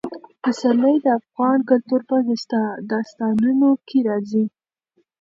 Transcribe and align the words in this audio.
پسرلی 0.43 0.95
د 1.05 1.07
افغان 1.19 1.59
کلتور 1.69 2.01
په 2.09 2.15
داستانونو 2.91 3.69
کې 3.87 3.99
راځي. 4.09 4.45